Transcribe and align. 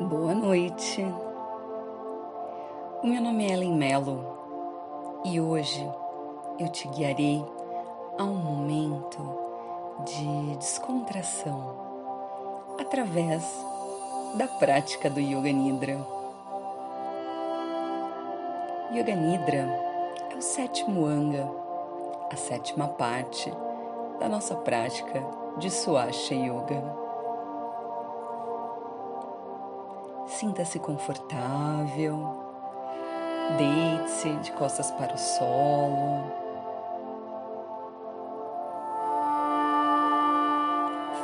Boa 0.00 0.32
noite. 0.32 1.04
O 3.02 3.06
meu 3.08 3.20
nome 3.20 3.48
é 3.48 3.52
Ellen 3.52 3.74
Mello 3.74 4.24
e 5.24 5.40
hoje 5.40 5.84
eu 6.56 6.68
te 6.68 6.86
guiarei 6.86 7.44
a 8.16 8.22
um 8.22 8.36
momento 8.36 9.18
de 10.04 10.56
descontração 10.56 11.74
através 12.78 13.42
da 14.34 14.46
prática 14.46 15.10
do 15.10 15.18
Yoga 15.18 15.50
Nidra. 15.50 15.98
Yoga 18.92 19.16
Nidra 19.16 19.68
é 20.30 20.36
o 20.36 20.40
sétimo 20.40 21.06
anga, 21.06 21.50
a 22.30 22.36
sétima 22.36 22.86
parte 22.86 23.52
da 24.20 24.28
nossa 24.28 24.54
prática 24.54 25.26
de 25.58 25.68
Swasha 25.68 26.34
Yoga. 26.34 27.07
Sinta-se 30.28 30.78
confortável, 30.78 32.36
deite-se 33.56 34.36
de 34.36 34.52
costas 34.52 34.90
para 34.90 35.14
o 35.14 35.18
solo. 35.18 36.22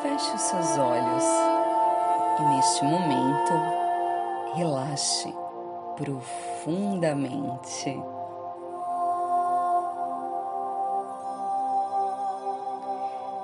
Feche 0.00 0.34
os 0.34 0.40
seus 0.40 0.78
olhos 0.78 1.24
e 2.40 2.44
neste 2.56 2.82
momento 2.84 3.52
relaxe 4.54 5.34
profundamente. 5.96 8.02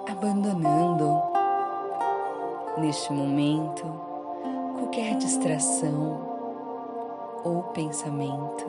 Abandonando 0.09 1.23
neste 2.79 3.13
momento 3.13 4.10
qualquer 4.91 5.15
distração 5.19 6.21
ou 7.45 7.63
pensamento. 7.73 8.67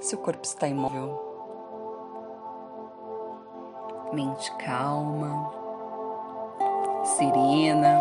Seu 0.00 0.16
corpo 0.18 0.44
está 0.44 0.68
imóvel, 0.68 1.20
mente 4.12 4.54
calma, 4.58 5.52
serena. 7.02 7.98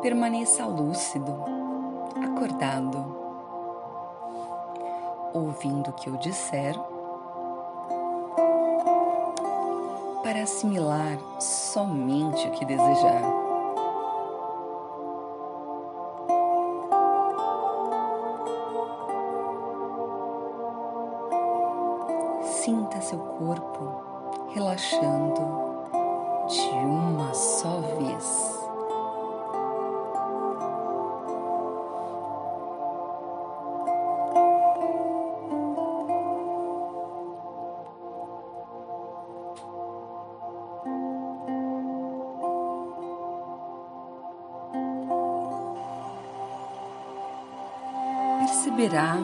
Permaneça 0.00 0.64
lúcido, 0.64 1.34
acordado, 2.24 3.16
ouvindo 5.34 5.90
o 5.90 5.92
que 5.92 6.08
eu 6.08 6.16
disser 6.18 6.76
para 10.32 10.44
assimilar 10.44 11.18
somente 11.38 12.48
o 12.48 12.52
que 12.52 12.64
desejar. 12.64 13.22
Sinta 22.42 22.98
seu 23.02 23.18
corpo 23.18 24.48
relaxando 24.54 25.42
de 26.48 26.70
uma 26.78 27.34
só 27.34 27.82
vez. 27.98 28.61
Perceberá 48.82 49.16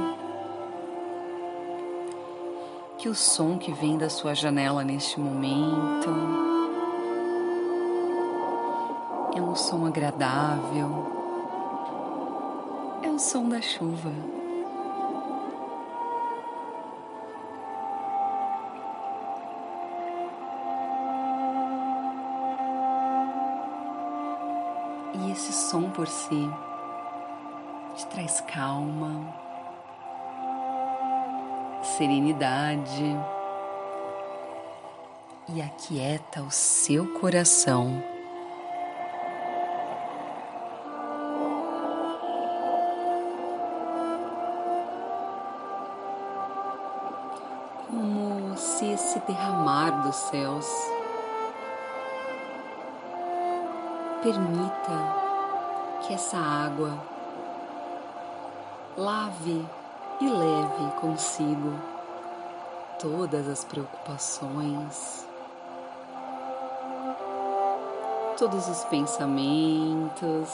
que 2.97 3.09
o 3.09 3.15
som 3.15 3.59
que 3.59 3.73
vem 3.73 3.99
da 3.99 4.09
sua 4.09 4.35
janela 4.35 4.85
neste 4.85 5.19
momento 5.19 6.11
é 9.37 9.41
um 9.41 9.55
som 9.55 9.87
agradável, 9.87 11.07
é 13.03 13.09
o 13.09 13.19
som 13.19 13.49
da 13.49 13.61
chuva. 13.61 14.13
E 25.15 25.33
esse 25.33 25.53
som 25.53 25.91
por 25.91 26.07
si 26.07 26.49
te 27.97 28.07
traz 28.07 28.41
calma, 28.41 29.48
serenidade 31.97 33.17
e 35.49 35.63
aquieta 35.63 36.43
o 36.43 36.51
seu 36.51 37.15
coração. 37.15 38.03
Como 47.89 48.57
se 48.57 48.93
esse 48.93 49.19
derramar 49.21 50.03
dos 50.03 50.17
céus 50.17 50.67
permita 54.23 56.03
que 56.03 56.13
essa 56.13 56.37
água 56.37 56.99
lave 58.97 59.65
e 60.21 60.29
leve 60.29 60.91
consigo 61.01 61.79
todas 62.99 63.49
as 63.49 63.65
preocupações, 63.65 65.27
todos 68.37 68.69
os 68.69 68.85
pensamentos, 68.87 70.49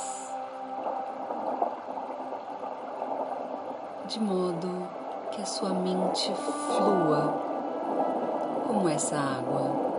de 4.07 4.21
modo 4.21 4.87
que 5.31 5.41
a 5.41 5.47
sua 5.47 5.71
mente 5.71 6.31
flua 6.35 7.35
como 8.67 8.89
essa 8.89 9.17
água. 9.17 9.94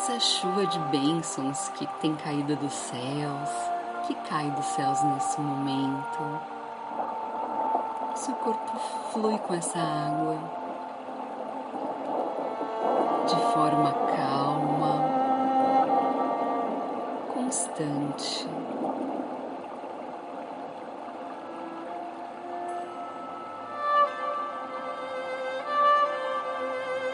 Essa 0.00 0.18
chuva 0.18 0.66
de 0.66 0.78
bênçãos 0.78 1.68
que 1.74 1.86
tem 2.00 2.16
caído 2.16 2.56
dos 2.56 2.72
céus, 2.72 3.50
que 4.06 4.14
cai 4.30 4.50
dos 4.52 4.64
céus 4.64 5.02
nesse 5.02 5.38
momento. 5.38 6.40
Seu 8.14 8.34
corpo 8.36 8.78
flui 9.12 9.36
com 9.40 9.52
essa 9.52 9.78
água 9.78 10.38
de 13.28 13.36
forma 13.52 13.92
calma, 14.16 15.04
constante. 17.34 18.48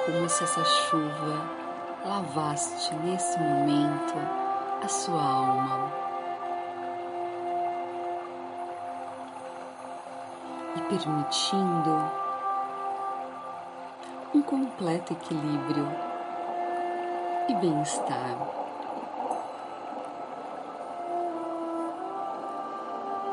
Como 0.04 0.28
se 0.28 0.44
essa 0.44 0.64
chuva 0.64 1.65
lavaste 2.06 2.94
nesse 3.04 3.36
momento 3.38 4.14
a 4.82 4.88
sua 4.88 5.20
alma. 5.20 6.06
e 10.76 10.80
permitindo 10.82 12.10
um 14.34 14.42
completo 14.42 15.14
equilíbrio 15.14 15.88
e 17.48 17.54
bem-estar. 17.54 18.36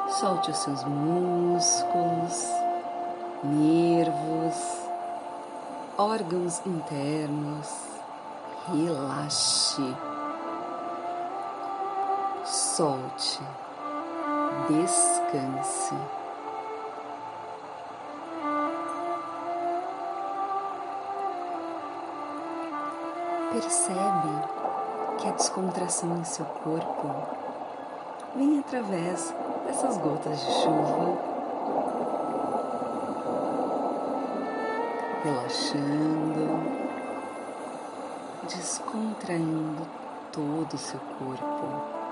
Solte 0.08 0.52
os 0.52 0.58
seus 0.58 0.86
músculos, 0.86 2.48
nervos, 3.44 4.88
órgãos 5.98 6.66
internos. 6.66 7.93
Relaxe. 8.72 9.96
Solte. 12.46 13.42
Descanse. 14.70 15.96
Percebe 23.52 24.30
que 25.18 25.28
a 25.28 25.32
descontração 25.32 26.18
em 26.18 26.24
seu 26.24 26.46
corpo 26.46 27.10
vem 28.36 28.60
através 28.60 29.36
dessas 29.66 29.98
gotas 29.98 30.40
de 30.40 30.52
chuva, 30.54 31.18
relaxando, 35.24 36.93
descontraindo 38.48 39.88
todo 40.32 40.74
o 40.74 40.78
seu 40.78 41.00
corpo. 41.00 42.04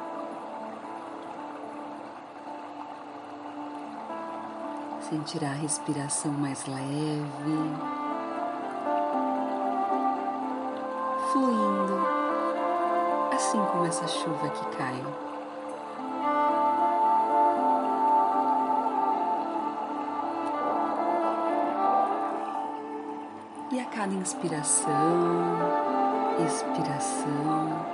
Sentirá 5.02 5.50
a 5.50 5.54
respiração 5.54 6.32
mais 6.32 6.66
leve, 6.66 7.58
fluindo, 11.32 12.00
assim 13.34 13.60
como 13.72 13.86
essa 13.86 14.08
chuva 14.08 14.50
que 14.50 14.78
cai. 14.78 15.04
E 23.74 23.80
a 23.80 23.86
cada 23.86 24.14
inspiração, 24.14 25.81
expiração, 26.46 27.86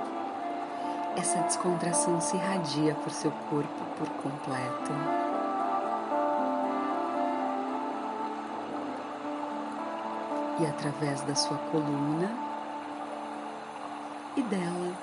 essa 1.16 1.40
descontração 1.40 2.20
se 2.20 2.36
irradia 2.36 2.94
por 2.94 3.10
seu 3.10 3.30
corpo 3.50 3.84
por 3.96 4.08
completo. 4.22 4.92
E 10.60 10.66
através 10.66 11.20
da 11.22 11.34
sua 11.34 11.58
coluna 11.70 12.30
e 14.36 14.42
dela 14.42 14.94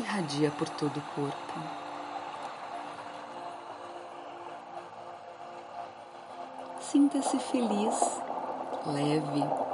irradia 0.00 0.50
por 0.50 0.68
todo 0.68 0.96
o 0.96 1.02
corpo. 1.14 1.60
Sinta-se 6.80 7.38
feliz, 7.38 8.20
leve 8.86 9.67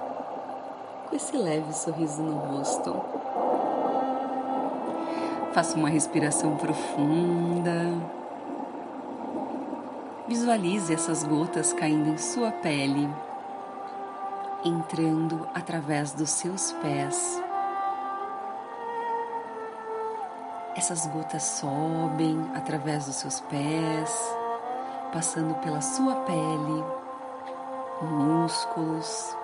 com 1.15 1.17
esse 1.17 1.37
leve 1.37 1.73
sorriso 1.73 2.21
no 2.21 2.37
rosto. 2.39 2.93
Faça 5.53 5.77
uma 5.77 5.89
respiração 5.89 6.57
profunda. 6.57 7.95
Visualize 10.27 10.93
essas 10.93 11.23
gotas 11.23 11.73
caindo 11.73 12.11
em 12.11 12.19
sua 12.19 12.51
pele, 12.51 13.09
entrando 14.65 15.49
através 15.55 16.13
dos 16.13 16.31
seus 16.31 16.73
pés. 16.73 17.41
Essas 20.75 21.07
gotas 21.07 21.45
sobem 21.45 22.45
através 22.57 23.07
dos 23.07 23.15
seus 23.15 23.39
pés, 23.39 24.37
passando 25.13 25.55
pela 25.61 25.81
sua 25.81 26.17
pele, 26.23 26.85
músculos, 28.03 29.37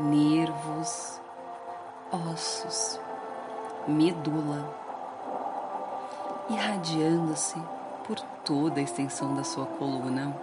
nervos, 0.00 1.20
ossos, 2.10 2.98
medula, 3.86 4.74
irradiando-se 6.48 7.60
por 8.04 8.18
toda 8.44 8.80
a 8.80 8.82
extensão 8.82 9.34
da 9.34 9.44
sua 9.44 9.66
coluna, 9.66 10.34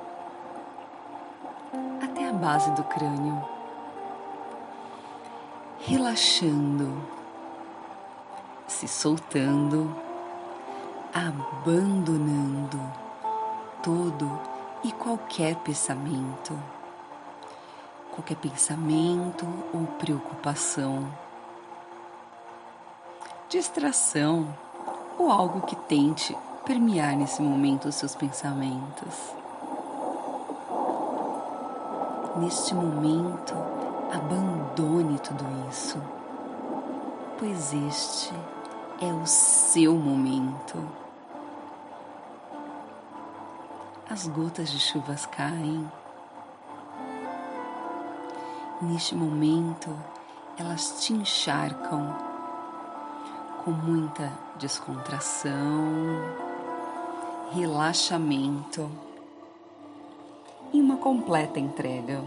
até 2.04 2.30
a 2.30 2.34
base 2.34 2.70
do 2.72 2.84
crânio, 2.84 3.44
relaxando, 5.80 7.02
se 8.68 8.88
soltando, 8.88 9.94
abandonando 11.14 12.80
todo 13.82 14.40
e 14.84 14.92
qualquer 14.92 15.56
pensamento 15.58 16.77
qualquer 18.18 18.38
pensamento 18.38 19.46
ou 19.72 19.86
preocupação, 20.00 21.08
distração 23.48 24.58
ou 25.20 25.32
algo 25.32 25.62
que 25.62 25.76
tente 25.76 26.36
permear 26.66 27.16
nesse 27.16 27.44
momento 27.44 27.88
os 27.88 27.94
seus 27.94 28.16
pensamentos. 28.16 29.36
Neste 32.38 32.74
momento, 32.74 33.54
abandone 34.12 35.20
tudo 35.20 35.46
isso, 35.70 36.02
pois 37.38 37.72
este 37.72 38.34
é 39.00 39.14
o 39.14 39.28
seu 39.28 39.94
momento. 39.94 40.84
As 44.10 44.26
gotas 44.28 44.70
de 44.70 44.80
chuvas 44.80 45.28
caem 45.28 45.88
Neste 48.80 49.16
momento, 49.16 49.90
elas 50.56 51.02
te 51.02 51.12
encharcam 51.12 52.16
com 53.66 53.72
muita 53.72 54.32
descontração, 54.60 55.56
relaxamento 57.52 58.88
e 60.72 60.80
uma 60.80 60.98
completa 60.98 61.60
entrega. 61.60 62.24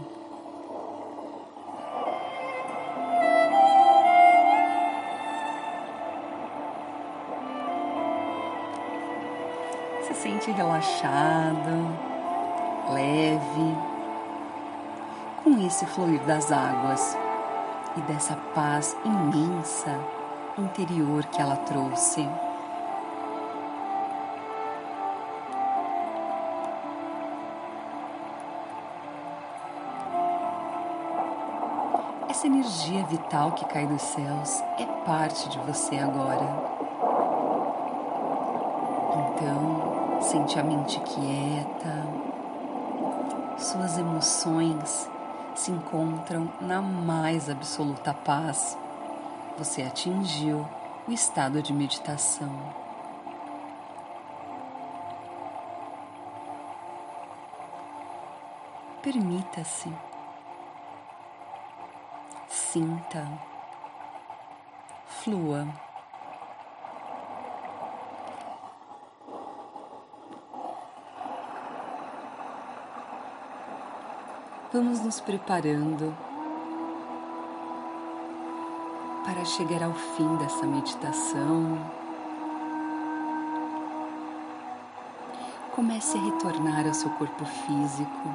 Se 10.05 10.13
sente 10.15 10.51
relaxado, 10.51 11.97
leve 12.93 13.90
com 15.43 15.65
esse 15.65 15.85
fluir 15.85 16.21
das 16.21 16.51
águas 16.51 17.17
e 17.97 18.01
dessa 18.01 18.35
paz 18.53 18.95
imensa 19.03 19.99
interior 20.57 21.25
que 21.25 21.41
ela 21.41 21.55
trouxe. 21.57 22.27
Essa 32.29 32.47
energia 32.47 33.03
vital 33.05 33.51
que 33.51 33.65
cai 33.65 33.85
dos 33.85 34.01
céus 34.01 34.63
é 34.79 34.85
parte 35.05 35.49
de 35.49 35.59
você 35.59 35.97
agora. 35.97 36.47
Então, 39.13 40.21
sente 40.21 40.59
a 40.59 40.63
mente 40.63 40.99
quieta, 41.01 42.07
suas 43.57 43.97
emoções 43.97 45.09
se 45.55 45.71
encontram 45.71 46.51
na 46.61 46.81
mais 46.81 47.49
absoluta 47.49 48.13
paz. 48.13 48.77
Você 49.57 49.83
atingiu 49.83 50.67
o 51.07 51.11
estado 51.11 51.61
de 51.61 51.73
meditação. 51.73 52.49
Permita-se, 59.01 59.91
sinta, 62.47 63.27
flua. 65.07 65.67
vamos 74.73 75.01
nos 75.01 75.19
preparando 75.19 76.15
para 79.25 79.43
chegar 79.43 79.83
ao 79.83 79.93
fim 79.93 80.35
dessa 80.37 80.65
meditação. 80.65 81.77
Comece 85.75 86.17
a 86.17 86.21
retornar 86.21 86.87
ao 86.87 86.93
seu 86.93 87.09
corpo 87.11 87.43
físico, 87.43 88.29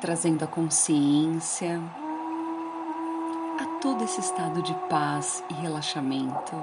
trazendo 0.00 0.44
a 0.44 0.46
consciência 0.46 1.80
a 3.60 3.80
todo 3.80 4.02
esse 4.02 4.20
estado 4.20 4.62
de 4.62 4.74
paz 4.88 5.44
e 5.50 5.54
relaxamento, 5.54 6.54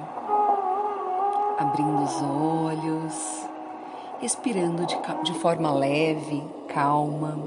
abrindo 1.60 2.03
os 2.03 2.22
olhos 2.22 3.52
respirando 4.20 4.86
de, 4.86 4.96
de 5.24 5.34
forma 5.39 5.74
leve, 5.74 6.43
calma. 6.67 7.38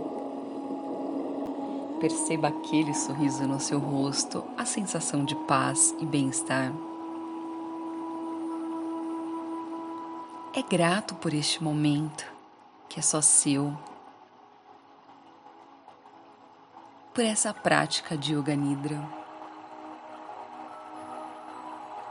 Perceba 2.00 2.48
aquele 2.48 2.94
sorriso 2.94 3.46
no 3.46 3.58
seu 3.58 3.78
rosto, 3.78 4.44
a 4.56 4.64
sensação 4.64 5.24
de 5.24 5.34
paz 5.34 5.94
e 5.98 6.04
bem-estar. 6.04 6.72
É 10.54 10.62
grato 10.62 11.14
por 11.16 11.32
este 11.32 11.62
momento 11.62 12.30
que 12.88 12.98
é 12.98 13.02
só 13.02 13.20
seu. 13.20 13.76
Por 17.14 17.24
essa 17.24 17.54
prática 17.54 18.16
de 18.16 18.34
Yoga 18.34 18.54
Nidra. 18.54 19.02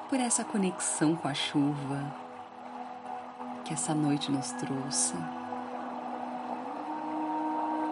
Por 0.10 0.20
essa 0.20 0.44
conexão 0.44 1.16
com 1.16 1.28
a 1.28 1.34
chuva 1.34 2.25
que 3.66 3.74
essa 3.74 3.94
noite 3.96 4.32
nos 4.32 4.52
trouxe. 4.52 5.16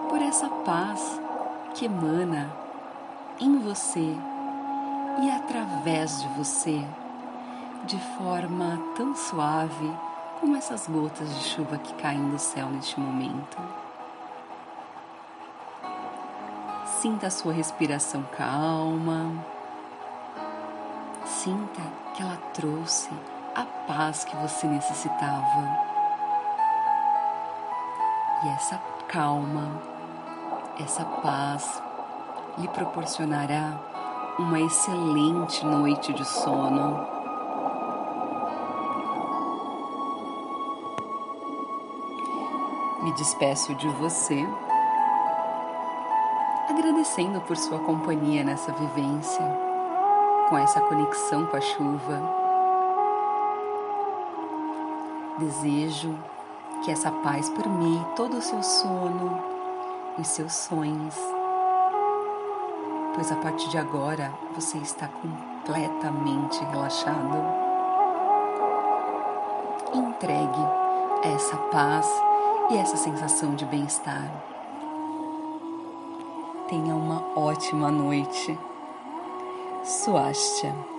Por 0.08 0.22
essa 0.22 0.48
paz 0.48 1.20
que 1.74 1.86
emana 1.86 2.50
em 3.39 3.60
você 3.60 4.15
e 5.22 5.32
através 5.32 6.22
de 6.22 6.27
você 6.30 6.86
de 7.86 8.00
forma 8.18 8.80
tão 8.96 9.15
suave 9.15 9.92
como 10.39 10.56
essas 10.56 10.88
gotas 10.88 11.27
de 11.36 11.44
chuva 11.44 11.77
que 11.80 11.94
caem 11.96 12.30
do 12.30 12.38
céu 12.38 12.70
neste 12.70 13.00
momento. 13.00 13.58
Sinta 17.01 17.27
a 17.27 17.32
sua 17.32 17.51
respiração 17.51 18.24
calma. 18.38 19.44
Sinta 21.25 21.82
que 22.13 22.22
ela 22.22 22.38
trouxe 22.53 23.10
a 23.55 23.65
paz 23.88 24.24
que 24.24 24.36
você 24.38 24.67
necessitava. 24.67 25.93
E 28.43 28.50
essa 28.50 28.81
calma, 29.07 29.79
essa 30.79 31.05
paz 31.05 31.81
lhe 32.57 32.67
proporcionará 32.67 33.79
uma 34.39 34.60
excelente 34.60 35.63
noite 35.65 36.12
de 36.13 36.25
sono. 36.25 37.07
Me 43.03 43.13
despeço 43.13 43.75
de 43.75 43.88
você, 43.89 44.48
agradecendo 46.69 47.41
por 47.41 47.55
sua 47.55 47.79
companhia 47.79 48.43
nessa 48.43 48.72
vivência, 48.72 49.45
com 50.50 50.57
essa 50.57 50.81
conexão 50.81 51.45
com 51.45 51.57
a 51.57 51.62
chuva. 51.62 52.42
Desejo 55.43 56.17
que 56.85 56.91
essa 56.91 57.12
paz 57.12 57.50
permeie 57.50 58.00
todo 58.15 58.38
o 58.38 58.41
seu 58.41 58.63
sono 58.63 59.43
e 60.17 60.21
os 60.21 60.27
seus 60.27 60.53
sonhos, 60.53 61.15
pois 63.13 63.29
a 63.29 63.35
partir 63.35 63.67
de 63.67 63.77
agora 63.77 64.33
você 64.55 64.77
está 64.77 65.09
completamente 65.09 66.63
relaxado. 66.63 67.38
Entregue 69.93 70.65
essa 71.25 71.57
paz 71.57 72.07
e 72.69 72.77
essa 72.77 72.95
sensação 72.95 73.53
de 73.53 73.65
bem-estar. 73.65 74.31
Tenha 76.69 76.95
uma 76.95 77.21
ótima 77.38 77.91
noite. 77.91 78.57
Suástia. 79.83 80.92